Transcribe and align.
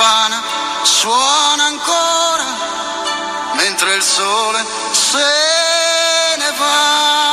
campana 0.00 0.42
suona 0.82 1.64
ancora 1.64 2.44
mentre 3.52 3.96
il 3.96 4.02
sole 4.02 4.64
se 4.92 5.18
ne 6.38 6.50
va. 6.56 7.29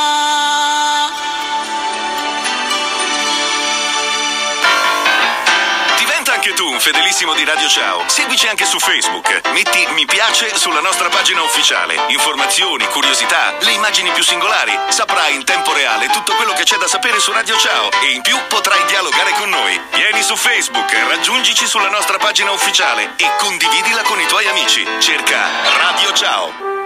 tu 6.58 6.68
un 6.68 6.80
fedelissimo 6.80 7.36
di 7.36 7.46
Radio 7.46 7.68
Ciao, 7.68 8.02
seguici 8.08 8.48
anche 8.48 8.66
su 8.66 8.80
Facebook. 8.80 9.48
Metti 9.52 9.86
mi 9.94 10.08
piace 10.08 10.58
sulla 10.58 10.80
nostra 10.80 11.08
pagina 11.08 11.44
ufficiale. 11.44 11.96
Informazioni, 12.08 12.84
curiosità, 12.88 13.54
le 13.60 13.74
immagini 13.74 14.10
più 14.10 14.24
singolari. 14.24 14.76
Saprai 14.90 15.36
in 15.36 15.44
tempo 15.44 15.72
reale 15.72 16.08
tutto 16.08 16.34
quello 16.34 16.54
che 16.54 16.64
c'è 16.64 16.78
da 16.78 16.88
sapere 16.88 17.20
su 17.20 17.32
Radio 17.32 17.56
Ciao 17.58 17.92
e 18.02 18.10
in 18.10 18.24
più 18.24 18.36
potrai 18.48 18.84
dialogare 18.88 19.34
con 19.34 19.50
noi. 19.50 19.80
Vieni 19.94 20.24
su 20.24 20.36
Facebook, 20.36 20.92
raggiungici 21.08 21.68
sulla 21.68 21.90
nostra 21.90 22.18
pagina 22.18 22.50
ufficiale 22.50 23.14
e 23.18 23.30
condividila 23.38 24.02
con 24.02 24.20
i 24.20 24.26
tuoi 24.26 24.48
amici. 24.48 24.84
Cerca 24.98 25.46
Radio 25.78 26.12
Ciao. 26.14 26.77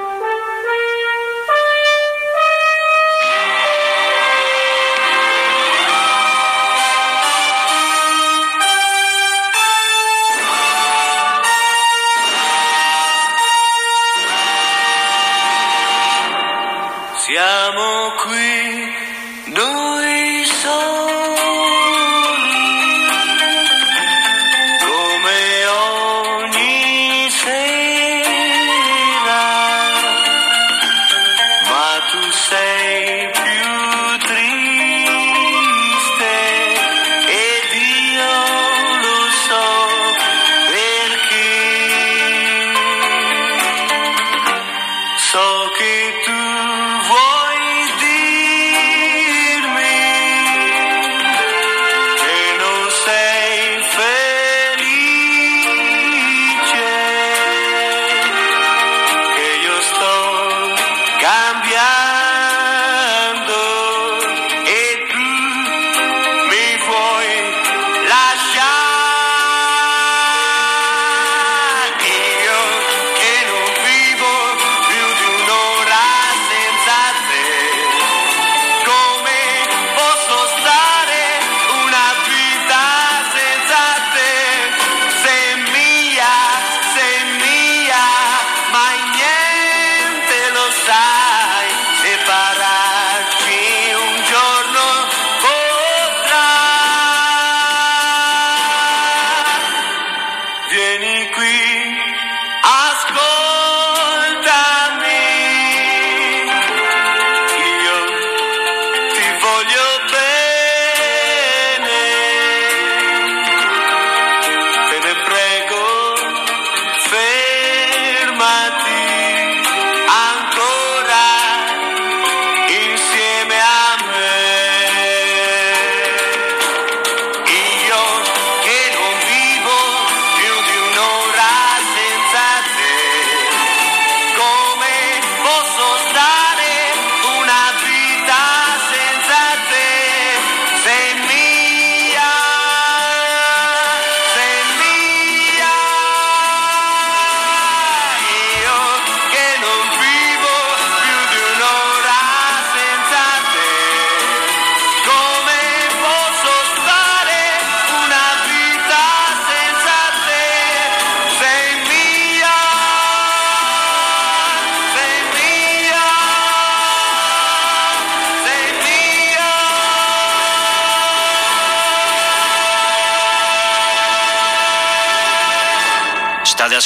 Siamo 17.31 18.12
qui 18.24 18.81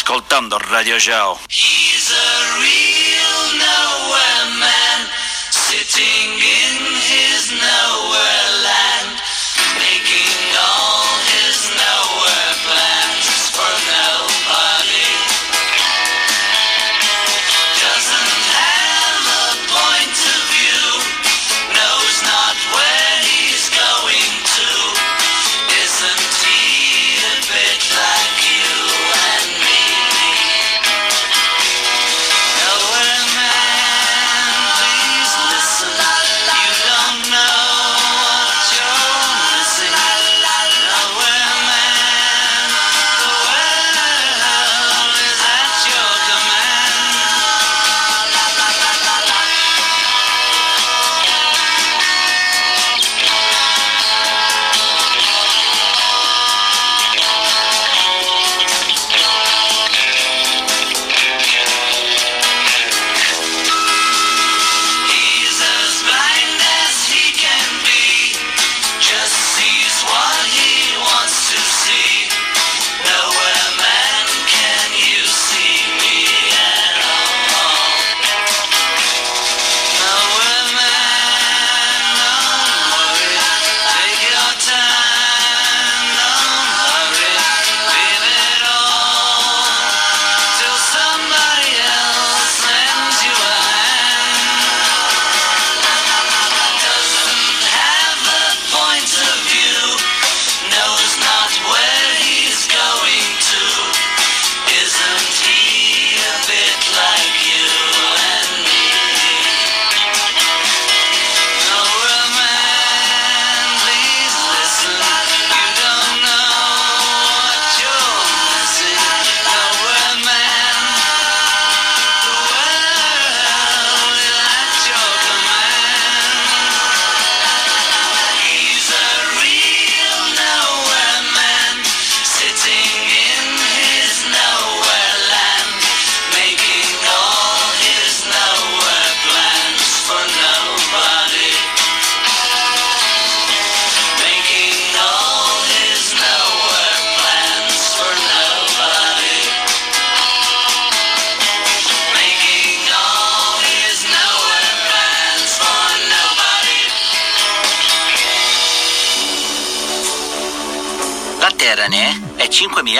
ascoltando 0.05 0.59
Radio 0.59 0.97
Jao. 0.99 1.39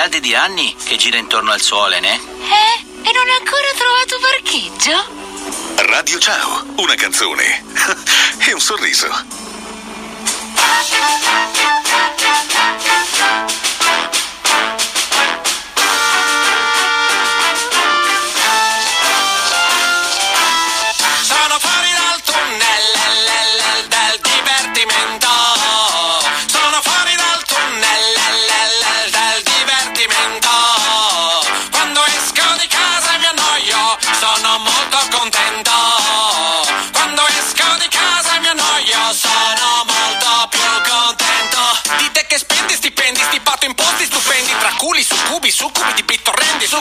Miliardi 0.06 0.19
di 0.19 0.36
anni 0.36 0.75
che 0.84 0.98
gira 0.98 1.18
intorno 1.18 1.52
al 1.52 1.62
Sole, 1.62 2.00
ne? 2.00 2.13
Eh? 2.13 2.18
E 2.18 3.12
non 3.12 3.28
ha 3.28 3.38
ancora 3.40 3.72
trovato 3.75 4.19
parcheggio? 4.22 5.90
Radio 5.92 6.19
Ciao, 6.19 6.63
una 6.75 6.94
canzone 6.96 7.63
e 8.46 8.54
un 8.54 8.60
sorriso. 8.60 9.07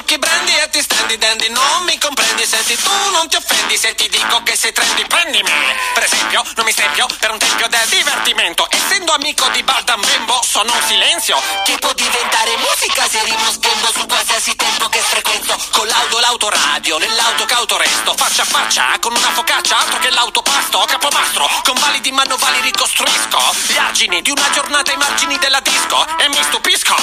Bittorrendi, 0.05 0.15
succhi 0.15 0.19
brendi 0.19 0.55
e 0.55 0.69
ti 0.71 0.83
stendi 0.83 1.19
dendi, 1.19 1.49
non 1.49 1.85
mi 1.85 1.99
comprendi, 1.99 2.45
senti 2.47 2.77
tu 2.77 2.91
non 3.13 3.29
ti 3.29 3.37
offendi 3.37 3.77
se 3.77 3.95
ti 3.95 4.09
dico 4.09 4.43
che 4.43 4.57
sei 4.57 4.73
trendy, 4.73 5.07
prendimi. 5.07 5.51
Per 5.95 6.03
esempio, 6.03 6.45
non 6.57 6.65
mi 6.65 6.73
stempio 6.73 7.07
per 7.19 7.31
un 7.31 7.39
tempio 7.39 7.69
del 7.69 7.89
divertimento, 7.89 8.67
essendo 8.71 9.13
amico 9.13 9.49
di 9.49 9.63
Bardam 9.63 10.01
Bembo, 10.05 10.41
sono 10.43 10.73
un 10.73 10.83
silenzio. 10.87 11.41
Che 11.65 11.77
può 11.79 11.93
diventare 11.95 12.57
musica 12.57 13.09
se 13.09 13.23
rimo 13.25 13.51
sghembo 13.51 13.93
su 13.93 14.07
qualsiasi 14.07 14.55
tempo 14.57 14.89
che 14.89 15.01
frequento. 15.01 15.57
Collaudo 15.71 16.19
l'autoradio, 16.21 16.99
nell'auto 16.99 17.45
cauto 17.47 17.77
resto, 17.77 18.15
faccia 18.17 18.43
a 18.43 18.47
faccia 18.47 18.99
con 19.01 19.15
una 19.15 19.31
focaccia, 19.33 19.79
altro 19.79 19.99
che 19.99 20.11
l'autopasto, 20.11 20.54
capomastro, 20.99 21.49
con 21.65 21.75
validi 21.81 22.13
manovali 22.13 22.61
ricostruisco 22.61 23.39
gli 23.67 23.77
argini 23.77 24.23
di 24.23 24.31
una 24.31 24.49
giornata 24.51 24.93
ai 24.93 24.97
margini 24.97 25.37
della 25.39 25.59
disco 25.59 26.07
e 26.19 26.29
mi 26.29 26.41
stupisco 26.41 26.95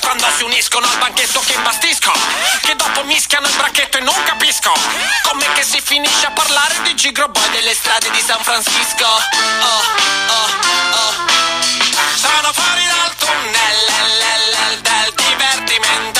quando 0.00 0.24
si 0.36 0.44
uniscono 0.44 0.86
al 0.86 0.96
banchetto 0.98 1.40
che 1.40 1.54
imbastisco, 1.54 2.12
che 2.62 2.76
dopo 2.76 3.02
mischiano 3.04 3.48
il 3.48 3.56
bracchetto 3.56 3.98
e 3.98 4.02
non 4.02 4.14
capisco 4.22 4.72
come 5.22 5.44
che 5.54 5.64
si 5.64 5.80
finisce 5.80 6.26
a 6.26 6.30
parlare 6.30 6.80
di 6.82 6.94
gigro 6.94 7.28
boy 7.28 7.50
delle 7.50 7.74
strade 7.74 8.08
di 8.10 8.22
San 8.24 8.38
Francisco. 8.40 9.06
Oh, 9.06 9.82
oh, 10.28 10.48
oh. 10.94 11.14
Sono 12.14 12.52
fuori 12.52 12.84
dal 12.86 13.16
tunnel 13.16 14.80
del 14.80 15.12
divertimento. 15.14 16.19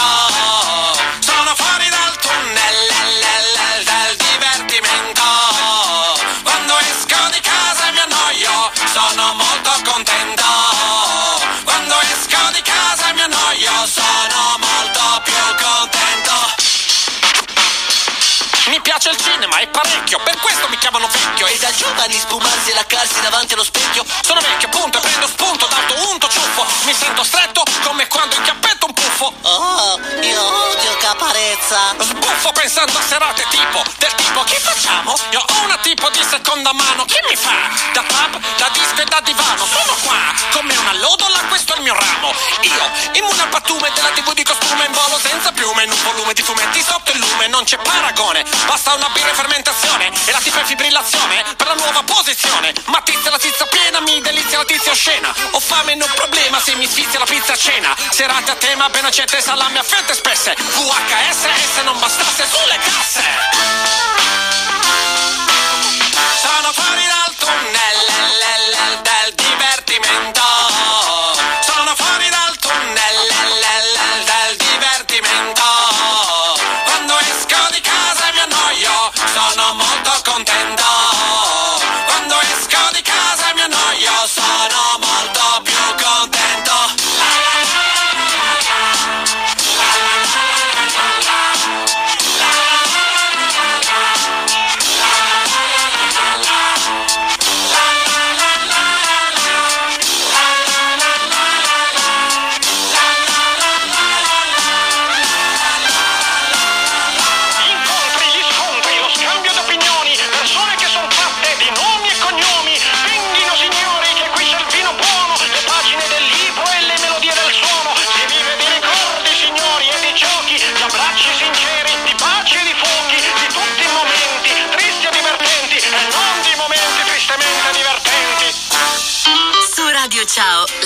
E 19.60 19.66
parecchio, 19.68 20.18
per 20.20 20.38
questo 20.38 20.68
mi 20.68 20.78
chiamano 20.78 21.06
vecchio. 21.06 21.46
E 21.46 21.58
da 21.58 21.70
giovani 21.74 22.18
spumarsi 22.18 22.70
e 22.70 22.74
laccarsi 22.74 23.20
davanti 23.20 23.52
allo 23.52 23.64
specchio. 23.64 24.04
Sono 24.22 24.40
vecchio, 24.40 24.68
appunto, 24.68 24.98
e 24.98 25.00
prendo 25.02 25.26
spunto, 25.26 25.66
d'alto 25.66 26.08
unto 26.08 26.28
ciuffo. 26.28 26.66
Mi 26.84 26.94
sento 26.94 27.22
stretto 27.22 27.62
come 27.84 28.06
quando 28.08 28.34
inchiappetto 28.36 28.86
un 28.86 28.94
puffo. 28.94 29.32
Oh, 29.42 30.00
io 30.22 30.70
odio 30.70 30.96
caparezza. 30.96 31.94
Sbuffo 31.98 32.52
pensando 32.52 32.98
a 32.98 33.02
serate 33.02 33.44
tipo, 33.50 33.82
del 33.98 34.14
tipo 34.14 34.42
che 34.44 34.56
facciamo? 34.56 35.14
Io 35.30 35.40
ho 35.40 35.64
una 35.64 35.76
tipo 35.78 36.08
di 36.08 36.24
seconda 36.24 36.72
mano, 36.72 37.04
che 37.04 37.20
mi 37.28 37.36
fa? 37.36 37.52
Da 37.92 38.02
pub, 38.02 38.40
da 38.56 38.68
disco 38.72 39.02
e 39.02 39.04
da 39.04 39.20
divano, 39.20 39.66
sono 39.66 39.96
qua, 40.02 40.16
come 40.52 40.76
una 40.76 40.94
lodola, 40.94 41.38
questo 41.48 41.74
è 41.74 41.76
il 41.76 41.82
mio 41.82 41.94
ramo. 41.94 42.32
Io, 42.62 43.20
immune 43.20 43.42
al 43.42 43.48
pattume 43.70 43.92
della 43.94 44.10
tv 44.10 44.32
di 44.34 44.42
costume 44.42 44.84
in 44.84 44.92
volo 44.92 45.18
senza 45.20 45.52
piume, 45.52 45.84
in 45.84 45.90
un 45.92 46.02
volume 46.02 46.32
di 46.32 46.42
fumetti 46.42 46.82
sotto 46.82 47.12
il 47.12 47.18
lume, 47.18 47.46
non 47.46 47.62
c'è 47.62 47.78
paragone, 47.78 48.44
basta 48.66 48.94
una 48.94 49.08
birra 49.10 49.28
in 49.28 49.34
fermentazione 49.34 50.10
e 50.24 50.32
la 50.32 50.38
tipa 50.38 50.58
in 50.58 50.66
fibrillazione 50.66 51.44
per 51.56 51.68
la 51.68 51.74
nuova 51.74 52.02
posizione. 52.02 52.72
Ma 52.86 53.00
tizia 53.02 53.30
la 53.30 53.38
tizia 53.38 53.66
piena, 53.66 54.00
mi 54.00 54.20
delizia 54.20 54.58
la 54.58 54.64
tizia 54.64 54.90
oscena. 54.90 55.32
Ho 55.52 55.60
fame, 55.60 55.94
non 55.94 56.10
problema 56.14 56.58
se 56.60 56.74
mi 56.74 56.86
sfizia 56.86 57.20
la 57.20 57.26
pizza 57.26 57.52
a 57.52 57.56
cena. 57.56 57.96
Serate 58.10 58.50
a 58.50 58.56
tema, 58.56 58.88
ben 58.88 59.04
accette 59.04 59.40
salame 59.40 59.78
a 59.78 59.84
fette 59.84 60.14
spesse. 60.14 60.56
VHS, 60.56 61.42
S 61.74 61.82
non 61.84 61.98
bastasse 62.00 62.48
sulle 62.50 62.78
casse. 62.78 63.22
Sono 66.42 66.72
fuori 66.72 67.06
dal 67.06 67.34
tunnel 67.36 69.02
del 69.02 69.34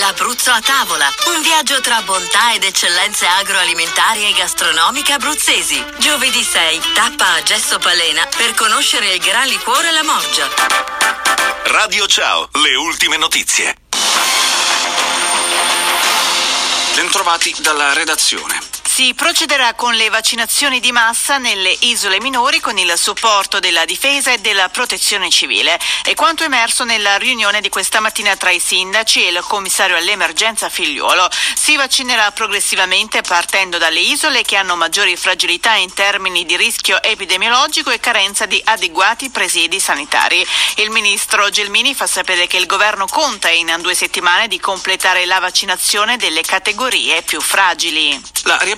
l'Abruzzo 0.05 0.51
a 0.51 0.61
tavola. 0.61 1.11
Un 1.35 1.41
viaggio 1.41 1.81
tra 1.81 2.03
bontà 2.03 2.53
ed 2.53 2.63
eccellenze 2.63 3.27
agroalimentari 3.27 4.27
e 4.27 4.35
gastronomiche 4.35 5.15
abruzzesi. 5.15 5.83
Giovedì 5.97 6.43
6, 6.43 6.93
tappa 6.93 7.33
a 7.33 7.43
Gesso 7.43 7.79
Palena 7.79 8.29
per 8.37 8.53
conoscere 8.53 9.15
il 9.15 9.19
Gran 9.19 9.49
Liquore 9.49 9.91
La 9.93 10.03
Morgia. 10.03 10.47
Radio 11.65 12.07
Ciao, 12.07 12.51
le 12.53 12.75
ultime 12.75 13.17
notizie. 13.17 13.75
Bentrovati 16.95 17.55
dalla 17.61 17.95
redazione. 17.95 18.64
Si 18.95 19.13
procederà 19.13 19.75
con 19.75 19.93
le 19.95 20.09
vaccinazioni 20.09 20.79
di 20.79 20.93
massa 20.93 21.39
nelle 21.39 21.77
isole 21.81 22.21
minori 22.21 22.61
con 22.61 22.79
il 22.79 22.95
supporto 22.97 23.59
della 23.59 23.85
difesa 23.85 24.31
e 24.31 24.39
della 24.39 24.69
protezione 24.69 25.31
civile. 25.31 25.81
È 26.05 26.15
quanto 26.15 26.45
emerso 26.45 26.85
nella 26.85 27.17
riunione 27.17 27.61
di 27.61 27.69
questa 27.71 27.99
mattina 27.99 28.37
tra 28.37 28.51
i 28.51 28.61
sindaci 28.61 29.25
e 29.25 29.31
il 29.31 29.45
commissario 29.49 29.97
all'emergenza 29.97 30.69
figliuolo. 30.69 31.29
Si 31.57 31.75
vaccinerà 31.75 32.31
progressivamente 32.31 33.21
partendo 33.23 33.79
dalle 33.79 33.99
isole 33.99 34.43
che 34.43 34.55
hanno 34.55 34.77
maggiori 34.77 35.17
fragilità 35.17 35.75
in 35.75 35.93
termini 35.93 36.45
di 36.45 36.57
rischio 36.57 37.03
epidemiologico 37.03 37.91
e 37.91 37.99
carenza 37.99 38.47
di 38.47 38.63
adeguati 38.65 39.29
presidi 39.31 39.81
sanitari. 39.81 40.47
Il 40.77 40.91
ministro 40.91 41.51
Gelmini 41.51 41.97
fa 41.97 42.07
sapere 42.07 42.47
che 42.47 42.59
il 42.59 42.67
governo 42.67 43.07
conta 43.07 43.49
in 43.49 43.77
due 43.81 43.97
settimane 43.97 44.47
di 44.47 44.61
completare 44.61 45.27
la 45.27 45.41
vaccinazione 45.41 46.17
delle 46.17 46.43
categorie 46.43 47.23
più 47.23 47.41
fragili. 47.41 48.23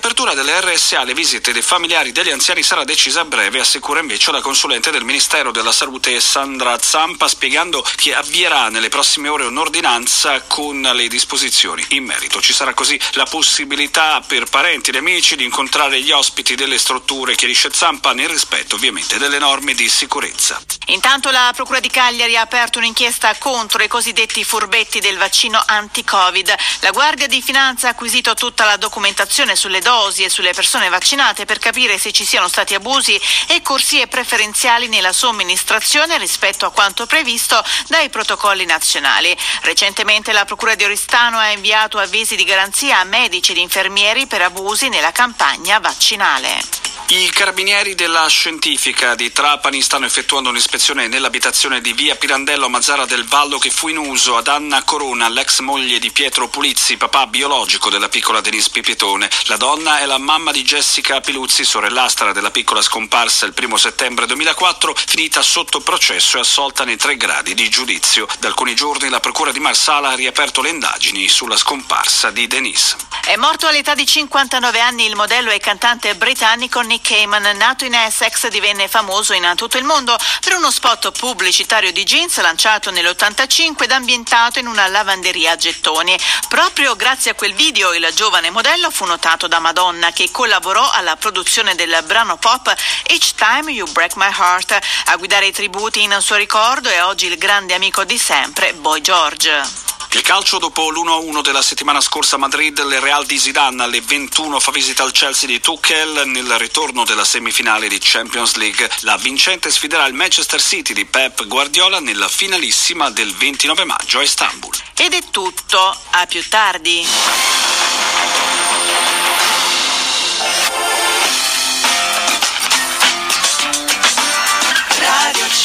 La 0.07 0.13
riapertura 0.13 0.33
riapertura 0.33 0.61
delle 0.61 0.75
RSA 0.75 1.01
alle 1.01 1.13
visite 1.13 1.51
dei 1.51 1.61
familiari 1.61 2.13
degli 2.13 2.31
anziani 2.31 2.63
sarà 2.63 2.85
decisa 2.85 3.21
a 3.21 3.25
breve, 3.25 3.59
assicura 3.59 3.99
invece 3.99 4.31
la 4.31 4.39
consulente 4.39 4.89
del 4.89 5.03
Ministero 5.03 5.51
della 5.51 5.73
Salute 5.73 6.17
Sandra 6.21 6.77
Zampa, 6.79 7.27
spiegando 7.27 7.85
che 7.97 8.15
avvierà 8.15 8.69
nelle 8.69 8.87
prossime 8.87 9.27
ore 9.27 9.43
un'ordinanza 9.43 10.43
con 10.43 10.79
le 10.79 11.09
disposizioni 11.09 11.83
in 11.89 12.05
merito. 12.05 12.39
Ci 12.39 12.53
sarà 12.53 12.73
così 12.73 12.97
la 13.13 13.25
possibilità 13.25 14.23
per 14.25 14.45
parenti 14.45 14.91
ed 14.91 14.95
amici 14.95 15.35
di 15.35 15.43
incontrare 15.43 15.99
gli 15.99 16.11
ospiti 16.11 16.55
delle 16.55 16.77
strutture, 16.77 17.35
chiarisce 17.35 17.69
Zampa, 17.73 18.13
nel 18.13 18.29
rispetto 18.29 18.75
ovviamente 18.75 19.17
delle 19.17 19.39
norme 19.39 19.73
di 19.73 19.89
sicurezza. 19.89 20.61
Intanto 20.87 21.31
la 21.31 21.51
Procura 21.53 21.81
di 21.81 21.89
Cagliari 21.89 22.37
ha 22.37 22.41
aperto 22.41 22.77
un'inchiesta 22.79 23.35
contro 23.37 23.83
i 23.83 23.89
cosiddetti 23.89 24.45
furbetti 24.45 25.01
del 25.01 25.17
vaccino 25.17 25.61
anti-Covid. 25.65 26.55
La 26.79 26.91
Guardia 26.91 27.27
di 27.27 27.41
Finanza 27.41 27.87
ha 27.87 27.91
acquisito 27.91 28.35
tutta 28.35 28.63
la 28.63 28.77
documentazione 28.77 29.57
sulle 29.57 29.81
dosi 29.81 29.95
e 29.97 30.29
sulle 30.29 30.53
persone 30.53 30.89
vaccinate 30.89 31.45
per 31.45 31.57
capire 31.57 31.97
se 31.97 32.11
ci 32.11 32.23
siano 32.23 32.47
stati 32.47 32.75
abusi 32.75 33.19
e 33.47 33.63
corsie 33.63 34.05
preferenziali 34.05 34.87
nella 34.87 35.11
somministrazione 35.11 36.19
rispetto 36.19 36.67
a 36.67 36.71
quanto 36.71 37.07
previsto 37.07 37.63
dai 37.87 38.09
protocolli 38.09 38.65
nazionali. 38.65 39.35
Recentemente 39.61 40.33
la 40.33 40.45
Procura 40.45 40.75
di 40.75 40.83
Oristano 40.83 41.39
ha 41.39 41.49
inviato 41.49 41.97
avvisi 41.97 42.35
di 42.35 42.43
garanzia 42.43 42.99
a 42.99 43.05
medici 43.05 43.51
ed 43.51 43.57
infermieri 43.57 44.27
per 44.27 44.43
abusi 44.43 44.87
nella 44.87 45.11
campagna 45.11 45.79
vaccinale. 45.79 46.85
I 47.09 47.29
carabinieri 47.29 47.95
della 47.95 48.27
scientifica 48.27 49.15
di 49.15 49.31
Trapani 49.31 49.81
stanno 49.81 50.05
effettuando 50.05 50.49
un'ispezione 50.49 51.07
nell'abitazione 51.07 51.79
di 51.79 51.93
via 51.93 52.17
Pirandello 52.17 52.67
Mazzara 52.67 53.05
del 53.05 53.23
Vallo 53.23 53.59
che 53.59 53.69
fu 53.69 53.87
in 53.87 53.95
uso 53.95 54.35
ad 54.35 54.49
Anna 54.49 54.83
Corona, 54.83 55.29
l'ex 55.29 55.59
moglie 55.59 55.99
di 55.99 56.11
Pietro 56.11 56.49
Pulizzi, 56.49 56.97
papà 56.97 57.27
biologico 57.27 57.89
della 57.89 58.09
piccola 58.09 58.41
Denise 58.41 58.71
Pipitone. 58.71 59.29
La 59.45 59.55
donna 59.55 59.86
è 59.95 60.05
la 60.05 60.17
mamma 60.17 60.51
di 60.51 60.63
Jessica 60.63 61.21
Piluzzi, 61.21 61.63
sorellastra 61.63 62.33
della 62.33 62.51
piccola 62.51 62.81
scomparsa 62.81 63.45
il 63.45 63.53
primo 63.53 63.77
settembre 63.77 64.25
2004, 64.25 64.93
finita 64.93 65.41
sotto 65.41 65.79
processo 65.79 66.35
e 66.35 66.41
assolta 66.41 66.83
nei 66.83 66.97
tre 66.97 67.15
gradi 67.15 67.53
di 67.53 67.69
giudizio. 67.69 68.27
Da 68.39 68.49
alcuni 68.49 68.75
giorni 68.75 69.07
la 69.07 69.21
Procura 69.21 69.53
di 69.53 69.61
Marsala 69.61 70.09
ha 70.09 70.15
riaperto 70.15 70.61
le 70.61 70.71
indagini 70.71 71.29
sulla 71.29 71.55
scomparsa 71.55 72.31
di 72.31 72.47
Denise. 72.47 72.97
È 73.23 73.37
morto 73.37 73.67
all'età 73.67 73.95
di 73.95 74.05
59 74.05 74.79
anni 74.81 75.05
il 75.05 75.15
modello 75.15 75.51
e 75.51 75.59
cantante 75.59 76.15
britannico 76.15 76.81
Nick 76.81 77.07
Cayman, 77.07 77.55
nato 77.55 77.85
in 77.85 77.93
Essex, 77.93 78.47
divenne 78.47 78.89
famoso 78.89 79.31
in 79.33 79.53
tutto 79.55 79.77
il 79.77 79.85
mondo 79.85 80.17
per 80.41 80.55
uno 80.55 80.69
spot 80.69 81.17
pubblicitario 81.17 81.93
di 81.93 82.03
jeans 82.03 82.41
lanciato 82.41 82.91
nell'85 82.91 83.83
ed 83.83 83.91
ambientato 83.91 84.59
in 84.59 84.67
una 84.67 84.87
lavanderia 84.87 85.53
a 85.53 85.55
gettoni. 85.55 86.17
Proprio 86.49 86.95
grazie 86.97 87.31
a 87.31 87.35
quel 87.35 87.53
video 87.53 87.93
il 87.93 88.09
giovane 88.13 88.49
modello 88.49 88.91
fu 88.91 89.05
notato 89.05 89.47
da 89.47 89.59
Madonna 89.59 89.75
che 90.11 90.31
collaborò 90.31 90.89
alla 90.89 91.15
produzione 91.17 91.75
del 91.75 91.95
brano 92.07 92.37
pop 92.37 92.73
Each 93.03 93.35
Time 93.35 93.71
You 93.71 93.87
Break 93.91 94.15
My 94.15 94.25
Heart. 94.25 94.79
A 95.05 95.15
guidare 95.17 95.45
i 95.45 95.51
tributi 95.51 96.01
in 96.01 96.17
suo 96.19 96.35
ricordo 96.35 96.89
è 96.89 97.03
oggi 97.03 97.27
il 97.27 97.37
grande 97.37 97.75
amico 97.75 98.03
di 98.03 98.17
sempre, 98.17 98.73
Boy 98.73 99.01
George. 99.01 99.85
Il 100.13 100.21
calcio 100.23 100.57
dopo 100.57 100.89
l'1-1 100.89 101.43
della 101.43 101.61
settimana 101.61 102.01
scorsa 102.01 102.37
a 102.37 102.39
Madrid, 102.39 102.75
il 102.79 102.99
Real 102.99 103.23
di 103.27 103.37
Zidane 103.37 103.83
alle 103.83 104.01
21 104.01 104.59
fa 104.59 104.71
visita 104.71 105.03
al 105.03 105.11
Chelsea 105.11 105.47
di 105.47 105.59
Tuchel 105.59 106.23
nel 106.25 106.57
ritorno 106.57 107.05
della 107.05 107.23
semifinale 107.23 107.87
di 107.87 107.99
Champions 108.01 108.55
League. 108.55 108.89
La 109.01 109.17
vincente 109.17 109.69
sfiderà 109.69 110.07
il 110.07 110.15
Manchester 110.15 110.59
City 110.59 110.93
di 110.93 111.05
Pep 111.05 111.45
Guardiola 111.45 111.99
nella 111.99 112.27
finalissima 112.27 113.11
del 113.11 113.31
29 113.35 113.83
maggio 113.83 114.17
a 114.17 114.23
Istanbul. 114.23 114.73
Ed 114.95 115.13
è 115.13 115.21
tutto, 115.29 115.95
a 116.09 116.25
più 116.25 116.41
tardi. 116.49 117.56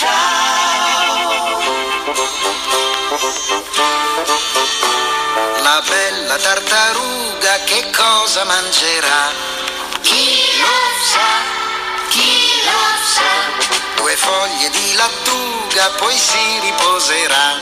Radio 0.03 1.39
La 5.63 5.81
bella 5.87 6.37
tartaruga 6.37 7.59
che 7.65 7.91
cosa 7.91 8.45
mangerà? 8.45 9.31
Chi 10.01 10.59
lo 10.59 10.67
sa? 11.13 11.31
Chi 12.09 12.63
lo 12.65 12.83
sa? 13.15 13.31
Due 13.97 14.17
foglie 14.17 14.71
di 14.71 14.95
lattuga 14.95 15.91
poi 15.99 16.19
si 16.19 16.59
riposerà. 16.61 17.61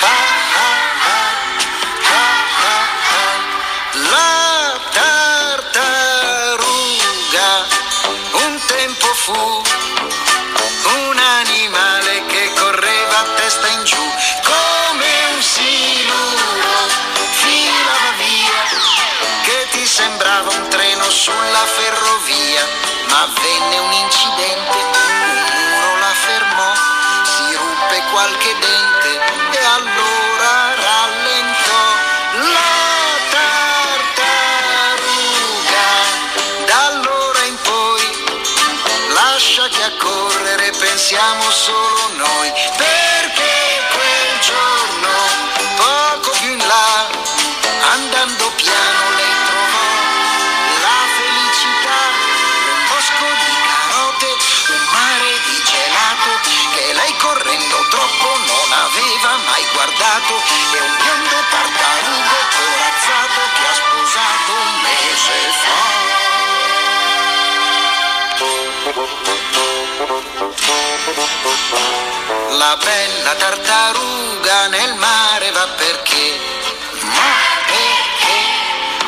Ah, 0.00 0.08
ah, 0.62 0.78
ah, 1.10 1.32
ah, 2.12 2.44
ah, 2.70 2.86
ah. 3.18 3.36
La 4.10 4.78
tartaruga 4.92 6.22
un 8.44 8.60
tempo 8.66 9.06
fu 9.14 9.62
pensiamo 41.04 41.50
solo 41.50 42.16
noi, 42.16 42.50
perché 42.78 43.84
quel 43.92 44.38
giorno, 44.40 45.12
poco 45.76 46.30
più 46.40 46.48
in 46.52 46.66
là, 46.66 47.10
andando 47.92 48.50
piano 48.56 49.10
lei 49.12 49.36
trovò 49.44 49.84
la 50.80 51.04
felicità, 51.12 52.00
un 52.72 52.88
bosco 52.88 53.26
di 53.36 53.52
carote, 53.68 54.28
un 54.72 54.84
mare 54.96 55.32
di 55.44 55.56
gelato, 55.68 56.40
che 56.72 56.84
lei 56.94 57.14
correndo 57.18 57.76
troppo 57.90 58.28
non 58.48 58.72
aveva 58.72 59.36
mai 59.44 59.64
guardato, 59.74 60.32
e 60.72 60.80
un 60.80 60.96
biondo 61.04 61.36
tartarugo 61.52 62.38
corazzato 62.48 63.40
che 63.52 63.64
ha 63.68 63.76
sposato 63.76 64.52
un 64.56 64.72
mese 64.80 65.36
fa. 65.60 65.84
La 72.56 72.78
bella 72.82 73.34
tartaruga 73.34 74.68
nel 74.68 74.94
mare 74.94 75.50
va 75.50 75.66
perché? 75.76 76.38
Ma 77.00 77.34
perché? 77.66 78.38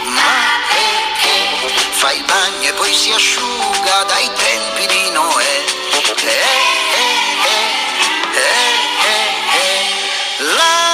Ma 0.04 0.60
perché? 0.68 1.90
Fa 1.92 2.12
il 2.12 2.24
bagno 2.24 2.68
e 2.68 2.72
poi 2.74 2.92
si 2.92 3.10
asciuga 3.12 4.04
dai 4.04 4.30
tempi 4.34 4.86
di 4.86 5.10
Noè. 5.10 5.64
Eh, 6.20 6.30
eh, 6.30 6.44
eh, 7.44 7.66
eh, 8.34 8.70
eh, 9.04 9.20
eh. 9.56 10.54
La 10.54 10.85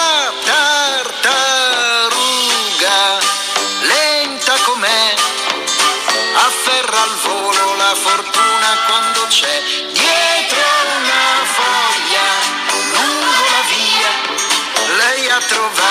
afferra 6.73 7.03
al 7.03 7.17
volo 7.23 7.77
la 7.77 7.95
fortuna 7.95 8.69
quando 8.89 9.27
c'è 9.29 9.61
dietro 9.93 10.65
una 10.97 11.45
foglia 11.45 12.29
lungo 12.93 13.43
la 13.53 13.63
via. 13.69 14.97
Lei 14.97 15.29
ha 15.29 15.41
trovato 15.47 15.82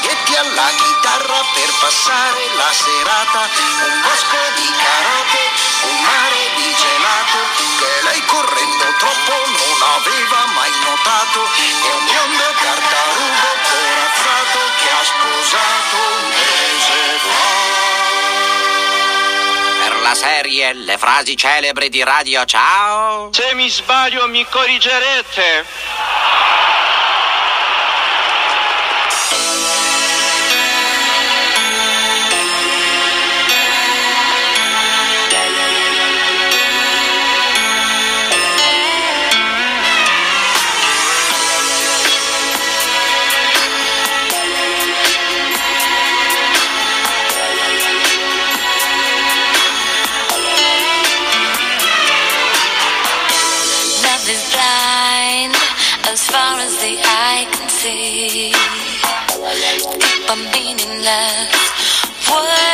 spaghetti 0.00 0.34
alla 0.34 0.68
chitarra 0.76 1.44
per 1.52 1.70
passare 1.78 2.40
la 2.56 2.72
serata 2.72 3.48
un 3.84 4.00
bosco 4.00 4.36
di 4.56 4.68
carote 4.80 5.42
un 5.84 6.00
mare 6.00 6.42
di 6.56 6.74
gelato 6.74 7.38
che 7.78 8.02
lei 8.08 8.24
correndo 8.24 8.84
troppo 8.98 9.32
non 9.44 9.76
aveva 10.00 10.40
mai 10.56 10.72
notato 10.80 11.44
e 11.44 11.92
un 11.92 12.04
biondo 12.04 12.48
tartarugo 12.62 13.48
corazzato 13.68 14.60
che 14.80 14.88
ha 14.90 15.04
sposato 15.04 15.96
un 15.96 16.28
mese 16.28 17.18
fa. 17.20 17.88
Per 19.80 20.00
la 20.00 20.14
serie 20.14 20.72
Le 20.72 20.98
frasi 20.98 21.36
celebri 21.36 21.88
di 21.88 22.02
Radio 22.02 22.44
Ciao. 22.44 23.30
Se 23.32 23.54
mi 23.54 23.68
sbaglio 23.68 24.28
mi 24.28 24.46
corrigerete. 24.48 25.64
I'm 60.32 60.44
meaningless. 60.52 61.50
What? 62.28 62.69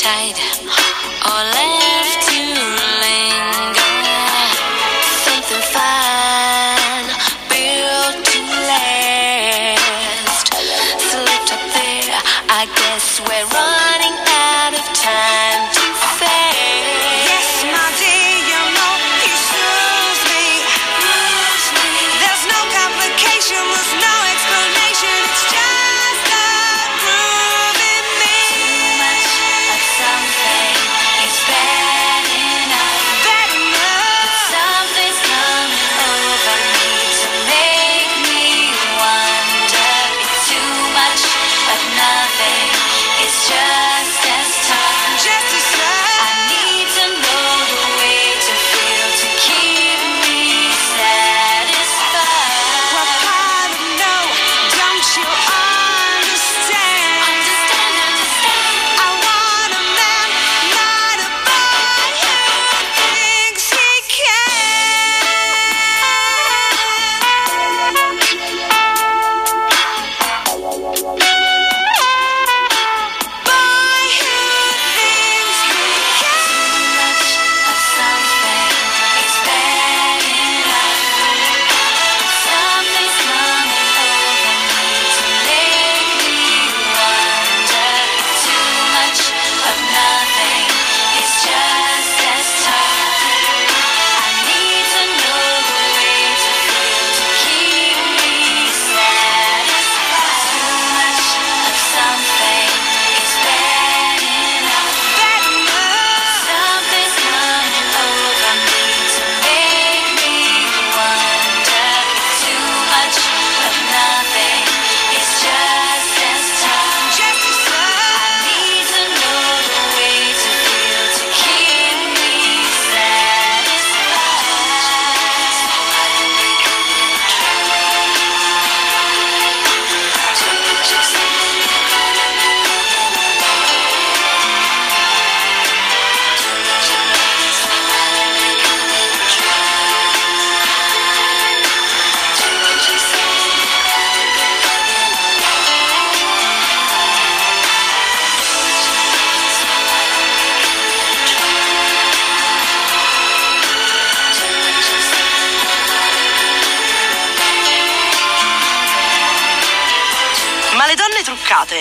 tight. 0.00 0.40
All 1.28 1.69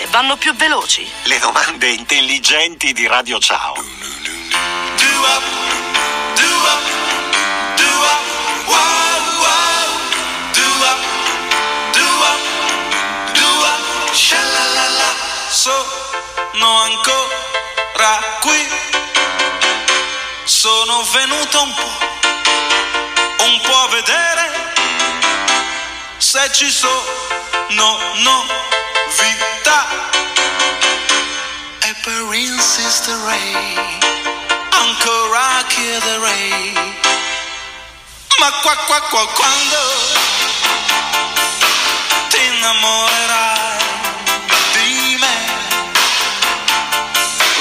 vanno 0.09 0.37
più 0.37 0.53
veloci? 0.55 1.09
Le 1.23 1.39
domande 1.39 1.89
intelligenti 1.89 2.93
di 2.93 3.07
Radio 3.07 3.39
Ciao. 3.39 3.73
Sono 15.49 16.81
ancora 16.81 18.37
qui, 18.39 18.67
sono 20.43 21.03
venuto 21.11 21.61
un 21.61 21.73
po', 21.73 23.43
un 23.43 23.61
po' 23.61 23.77
a 23.77 23.87
vedere 23.87 24.73
se 26.17 26.49
ci 26.53 26.69
sono, 26.69 27.03
no. 27.69 27.97
no 28.23 28.78
Princess 32.39 33.01
the 33.01 33.11
Ray, 33.27 33.75
Uncle 34.79 35.23
Rocky 35.27 35.91
the 36.07 36.15
Ray. 36.23 36.71
Ma 38.39 38.49
qua 38.61 38.75
qua 38.87 39.01
qua 39.11 39.27
quando 39.27 39.81
ti 42.29 42.39
innamorerai 42.39 43.77
di 44.71 45.17
me, 45.19 45.37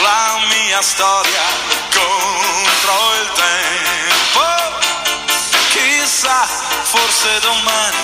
la 0.01 0.47
mia 0.47 0.81
storia 0.81 1.47
contro 1.91 3.14
il 3.21 3.29
tempo. 3.35 4.47
Chissà, 5.71 6.47
forse 6.85 7.41
domani. 7.41 7.97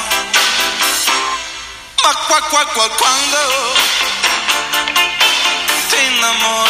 Ma 2.03 2.15
qua 2.27 2.41
qua 2.51 2.65
qua 2.67 2.89
quando 2.89 3.39
ti 5.89 5.97
innamorerai. 6.07 6.64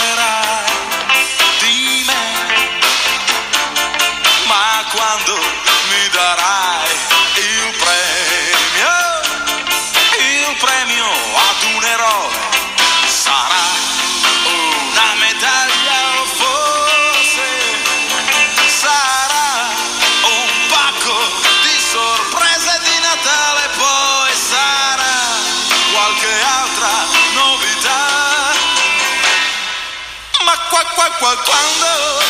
Qua 31.25 31.37
quando 31.39 32.23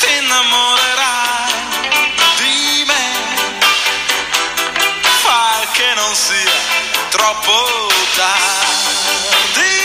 ti 0.00 0.12
innamorerai 0.16 1.52
di 2.38 2.84
me. 2.84 3.04
Fai 5.22 5.68
che 5.70 5.94
non 5.94 6.12
sia 6.16 6.58
troppo 7.10 7.92
tardi 8.16 9.78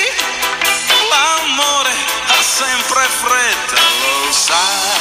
l'amore 1.11 1.93
ha 2.27 2.41
sempre 2.41 3.07
fretta 3.21 3.81
lo 4.01 4.31
sai 4.31 4.94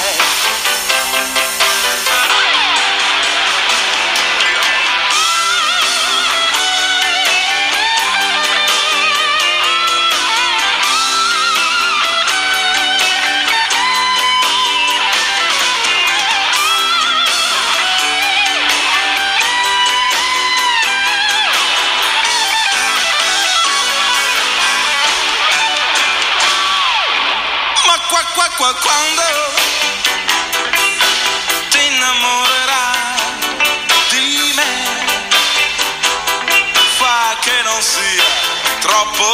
troppo 38.85 39.25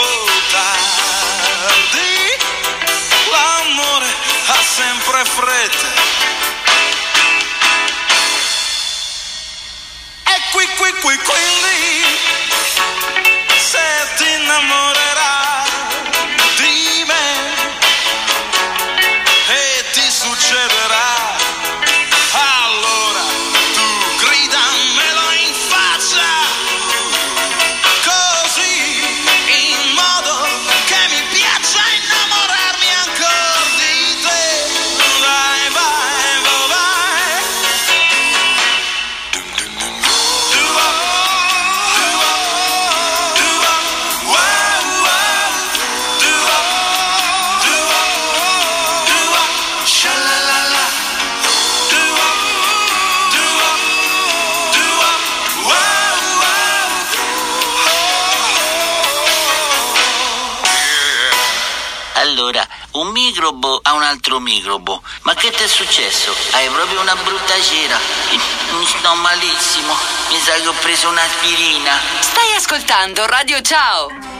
tardi. 0.53 0.79
L'amore 3.33 4.07
ha 4.47 4.63
sempre 4.63 5.25
fretta. 5.25 5.89
E 10.25 10.35
qui 10.53 10.67
qui 10.77 10.93
qui 11.01 11.17
quindi 11.17 12.30
un 62.93 63.09
microbo 63.09 63.79
a 63.83 63.93
un 63.95 64.03
altro 64.03 64.41
microbo. 64.41 65.03
Ma 65.23 65.35
che 65.35 65.51
ti 65.51 65.63
è 65.63 65.69
successo? 65.69 66.35
Hai 66.53 66.69
proprio 66.69 67.01
una 67.01 67.15
brutta 67.17 67.61
cera. 67.61 67.99
Mi 68.79 68.87
sto 68.87 69.15
malissimo. 69.15 69.95
Mi 70.31 70.39
sa 70.39 70.53
che 70.55 70.67
ho 70.67 70.75
preso 70.81 71.09
un'aspirina. 71.09 71.93
Stai 72.21 72.55
ascoltando 72.57 73.27
Radio 73.27 73.61
Ciao. 73.61 74.40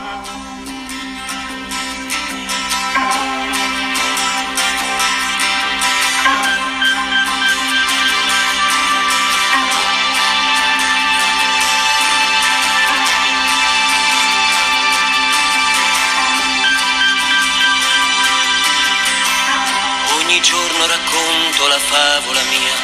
Giorno 20.81 20.97
racconto 20.97 21.67
la 21.67 21.79
favola 21.79 22.41
mia, 22.45 22.75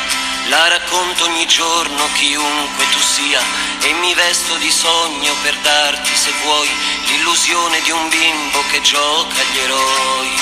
la 0.48 0.68
racconto 0.68 1.24
ogni 1.24 1.46
giorno 1.46 2.06
chiunque 2.12 2.84
tu 2.90 2.98
sia 2.98 3.40
e 3.80 3.92
mi 3.94 4.12
vesto 4.12 4.54
di 4.56 4.70
sogno 4.70 5.32
per 5.40 5.56
darti 5.62 6.14
se 6.14 6.30
vuoi 6.42 6.68
l'illusione 7.06 7.80
di 7.80 7.90
un 7.92 8.06
bimbo 8.10 8.62
che 8.70 8.82
gioca 8.82 9.40
agli 9.40 9.58
eroi. 9.60 10.40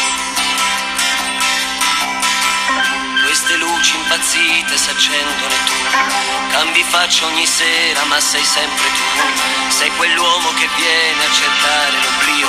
Queste 3.22 3.54
luci 3.54 3.94
impazzite 3.98 4.76
s'accendono 4.76 5.54
e 5.54 5.64
tu 5.64 6.50
cambi 6.50 6.82
faccia 6.82 7.26
ogni 7.26 7.46
sera 7.46 8.02
ma 8.06 8.18
sei 8.18 8.44
sempre 8.44 8.84
tu, 8.84 9.70
sei 9.70 9.90
quell'uomo 9.94 10.52
che 10.54 10.68
viene 10.74 11.24
a 11.24 11.32
cercare 11.32 12.02
l'oblio, 12.02 12.48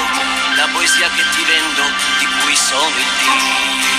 la 0.56 0.68
poesia 0.74 1.10
che 1.12 1.30
ti 1.30 1.44
vendo 1.44 1.84
di 2.18 2.28
cui 2.42 2.56
sono 2.56 2.98
il 2.98 3.12
Dio. 3.20 3.95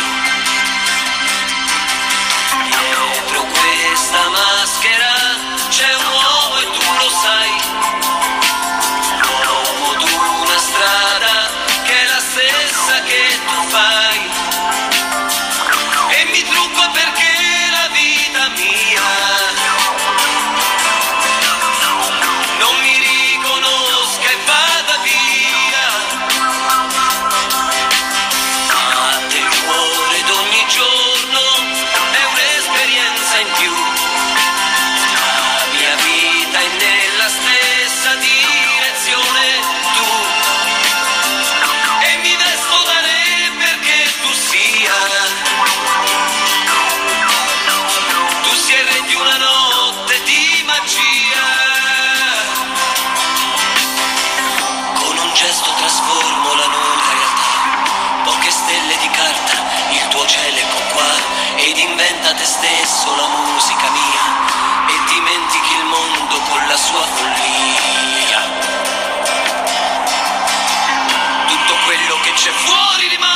Questa 3.96 4.28
maschera 4.28 5.05
Inventa 62.26 62.42
te 62.42 62.44
stesso 62.44 63.14
la 63.14 63.28
musica 63.28 63.88
mia. 63.90 64.24
E 64.88 65.14
dimentichi 65.14 65.74
il 65.74 65.84
mondo 65.84 66.40
con 66.40 66.66
la 66.66 66.76
sua 66.76 67.02
follia. 67.02 68.40
Tutto 71.46 71.74
quello 71.84 72.18
che 72.22 72.32
c'è 72.32 72.50
fuori 72.50 73.08
rimane 73.10 73.35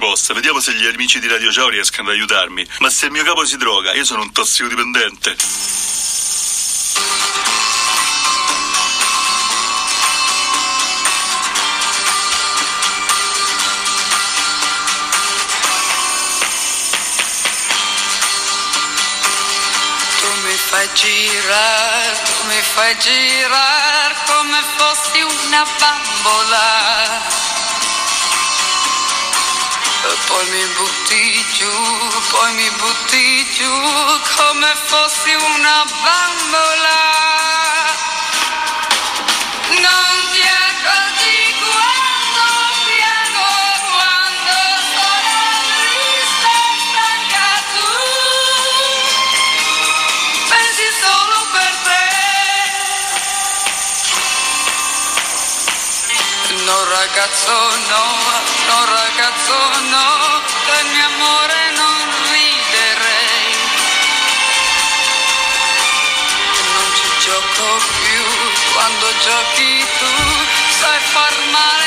che 0.00 0.06
mi 0.06 0.16
sono 0.16 0.16
sempre 0.16 0.30
posta. 0.30 0.34
Vediamo 0.34 0.60
se 0.60 0.72
gli 0.72 0.86
amici 0.86 1.20
di 1.20 1.28
Radio 1.28 1.52
Ciao 1.52 1.68
riescono 1.68 2.08
ad 2.08 2.14
aiutarmi. 2.14 2.66
Ma 2.78 2.90
se 2.90 3.06
il 3.06 3.12
mio 3.12 3.22
capo 3.22 3.44
si 3.44 3.56
droga, 3.56 3.92
io 3.92 4.04
sono 4.04 4.22
un 4.22 4.32
tossicodipendente. 4.32 5.36
Tu 20.20 20.26
mi 20.46 20.56
fai 20.56 20.88
girare, 20.94 22.22
tu 22.24 22.46
mi 22.46 22.60
fai 22.60 22.98
girare 22.98 24.14
come 24.26 24.62
fossi 24.76 25.20
una 25.20 25.64
bambola. 25.78 27.49
Poi 30.10 30.46
mi 30.50 30.64
butti 30.76 31.44
giù, 31.52 31.70
poi 32.30 32.52
mi 32.54 32.70
butti 32.70 33.46
giù 33.52 33.70
come 34.36 34.74
fossi 34.86 35.32
una 35.34 35.84
bambola. 35.84 37.00
Non 39.68 40.28
ti 40.32 40.40
accorgi 40.40 41.54
quando 41.60 42.46
piango, 42.86 43.50
quando 43.90 44.56
sono 44.94 45.38
triste 45.78 46.50
e 46.58 46.78
stanca. 46.86 47.48
Pensi 50.48 50.86
solo 51.00 51.38
per 51.52 51.72
te. 51.84 52.02
No 56.64 56.78
ragazzo 56.84 57.54
no 57.88 58.39
ragazzo 58.90 59.56
no, 59.88 60.42
del 60.66 60.86
mio 60.92 61.06
amore 61.06 61.70
non 61.76 61.96
riderei. 62.32 63.54
Non 66.74 66.88
ci 66.94 67.08
gioco 67.24 67.66
più, 68.02 68.24
quando 68.72 69.06
giochi 69.22 69.86
tu 69.98 70.12
sai 70.78 70.98
far 71.12 71.34
male 71.52 71.79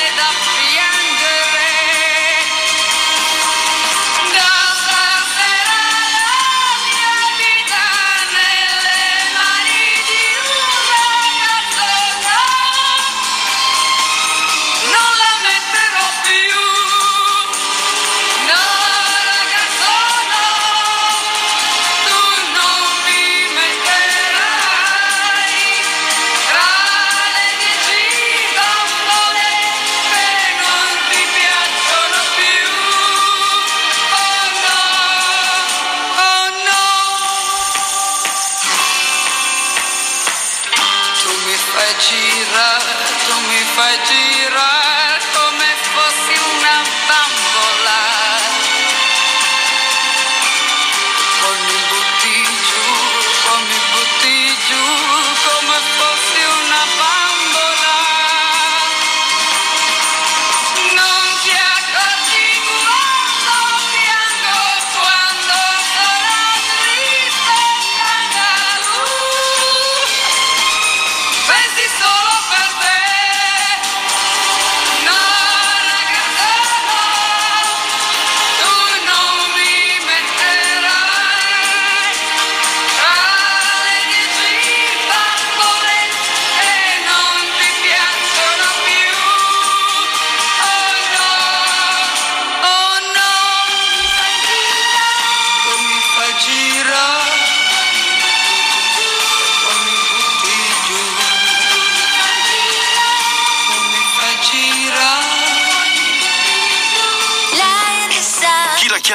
tu 43.75 44.72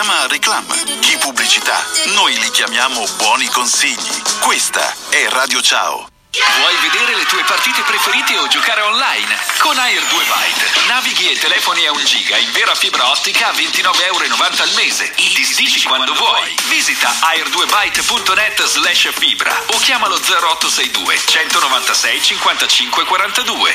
chiama 0.01 0.29
reclam, 0.29 1.01
chi 1.01 1.17
pubblicità. 1.17 1.85
Noi 2.15 2.39
li 2.39 2.51
chiamiamo 2.51 3.05
buoni 3.17 3.49
consigli. 3.49 4.23
Questa 4.39 4.95
è 5.09 5.29
Radio 5.29 5.61
Ciao. 5.61 6.09
Vuoi 6.31 6.77
vedere 6.89 7.17
le 7.17 7.25
tue 7.25 7.43
partite 7.43 7.83
preferite 7.83 8.39
o 8.39 8.47
giocare 8.47 8.83
online? 8.83 9.37
Con 9.59 9.77
Air 9.77 10.01
2 10.05 10.25
Byte 10.25 10.87
navighi 10.87 11.31
e 11.31 11.39
telefoni 11.39 11.85
a 11.85 11.91
1 11.91 12.03
giga 12.05 12.37
in 12.37 12.49
vera 12.53 12.77
fibra 12.77 13.11
ottica 13.11 13.49
a 13.49 13.53
29,90 13.53 14.05
euro 14.05 14.63
al 14.63 14.73
mese 14.77 15.13
disdici 15.17 15.83
quando 15.83 16.15
vuoi. 16.15 16.55
Visita 16.69 17.13
air2byte.net 17.19 18.67
slash 18.67 19.09
fibra 19.15 19.65
o 19.73 19.79
chiamalo 19.79 20.15
0862 20.15 21.19
196 21.27 22.23
55 22.23 23.05
42. 23.05 23.75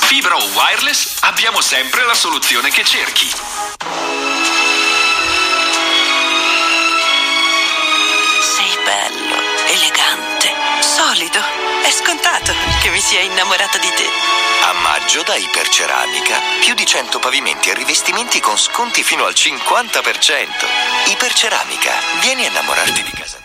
Fibra 0.00 0.36
o 0.36 0.44
wireless? 0.48 1.20
Abbiamo 1.20 1.62
sempre 1.62 2.04
la 2.04 2.14
soluzione 2.14 2.68
che 2.68 2.84
cerchi. 2.84 4.26
Solido. 11.08 11.40
È 11.82 11.90
scontato 11.90 12.52
che 12.82 12.90
mi 12.90 13.00
sia 13.00 13.20
innamorata 13.20 13.78
di 13.78 13.88
te. 13.96 14.04
A 14.64 14.72
maggio 14.82 15.22
da 15.22 15.36
Iperceramica 15.36 16.38
più 16.60 16.74
di 16.74 16.84
100 16.84 17.18
pavimenti 17.18 17.70
e 17.70 17.74
rivestimenti 17.74 18.40
con 18.40 18.58
sconti 18.58 19.02
fino 19.02 19.24
al 19.24 19.32
50%. 19.32 20.66
Iperceramica, 21.06 21.92
vieni 22.20 22.44
a 22.44 22.48
innamorarti 22.48 23.02
di 23.02 23.10
casa. 23.12 23.37